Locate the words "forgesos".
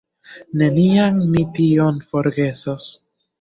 2.15-2.89